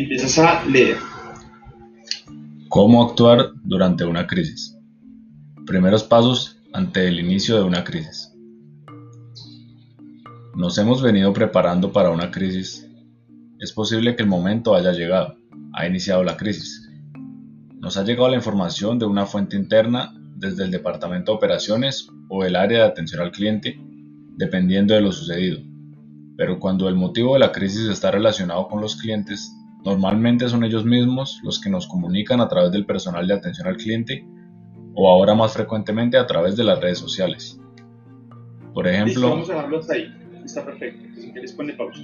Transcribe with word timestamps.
empiezas 0.00 0.38
a 0.38 0.64
leer. 0.64 0.96
¿Cómo 2.68 3.02
actuar 3.02 3.52
durante 3.64 4.04
una 4.04 4.26
crisis? 4.26 4.76
Primeros 5.66 6.04
pasos 6.04 6.58
ante 6.72 7.08
el 7.08 7.18
inicio 7.18 7.56
de 7.56 7.62
una 7.62 7.84
crisis. 7.84 8.32
Nos 10.54 10.76
hemos 10.78 11.02
venido 11.02 11.32
preparando 11.32 11.92
para 11.92 12.10
una 12.10 12.30
crisis. 12.30 12.86
Es 13.58 13.72
posible 13.72 14.16
que 14.16 14.22
el 14.22 14.28
momento 14.28 14.74
haya 14.74 14.92
llegado, 14.92 15.36
ha 15.72 15.86
iniciado 15.86 16.22
la 16.24 16.36
crisis. 16.36 16.88
Nos 17.80 17.96
ha 17.96 18.04
llegado 18.04 18.28
la 18.28 18.36
información 18.36 18.98
de 18.98 19.06
una 19.06 19.24
fuente 19.24 19.56
interna 19.56 20.12
desde 20.36 20.64
el 20.64 20.70
Departamento 20.70 21.32
de 21.32 21.36
Operaciones 21.36 22.08
o 22.28 22.44
el 22.44 22.56
área 22.56 22.80
de 22.80 22.84
atención 22.86 23.22
al 23.22 23.32
cliente, 23.32 23.80
dependiendo 24.36 24.94
de 24.94 25.00
lo 25.00 25.12
sucedido. 25.12 25.60
Pero 26.36 26.60
cuando 26.60 26.88
el 26.88 26.94
motivo 26.94 27.34
de 27.34 27.40
la 27.40 27.52
crisis 27.52 27.88
está 27.88 28.10
relacionado 28.10 28.68
con 28.68 28.80
los 28.80 28.96
clientes, 28.96 29.52
normalmente 29.84 30.48
son 30.48 30.64
ellos 30.64 30.84
mismos 30.84 31.40
los 31.42 31.60
que 31.60 31.70
nos 31.70 31.86
comunican 31.86 32.40
a 32.40 32.48
través 32.48 32.72
del 32.72 32.86
personal 32.86 33.26
de 33.26 33.34
atención 33.34 33.66
al 33.66 33.76
cliente 33.76 34.26
o 34.94 35.10
ahora 35.10 35.34
más 35.34 35.52
frecuentemente 35.52 36.18
a 36.18 36.26
través 36.26 36.56
de 36.56 36.64
las 36.64 36.80
redes 36.80 36.98
sociales. 36.98 37.60
Por 38.74 38.86
ejemplo, 38.86 39.30
vamos 39.30 39.50
a 39.50 39.54
dejarlo 39.54 39.78
hasta 39.78 39.94
ahí. 39.94 40.14
Está 40.44 40.64
perfecto. 40.64 41.20
Si 41.20 41.32
quieres, 41.32 41.52
ponle 41.52 41.74
pausa. 41.74 42.02